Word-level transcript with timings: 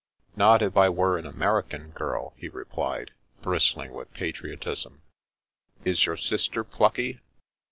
"Npt 0.35 0.63
if 0.63 0.77
I 0.77 0.89
were 0.89 1.19
an 1.19 1.27
American 1.27 1.91
girl," 1.91 2.33
he 2.35 2.49
replied, 2.49 3.11
bristling 3.43 3.93
with 3.93 4.11
patriotism." 4.15 5.03
Is 5.85 6.07
your 6.07 6.17
sister 6.17 6.63
plucky? 6.63 7.19